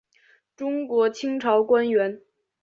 [0.55, 2.19] 中国清朝官员。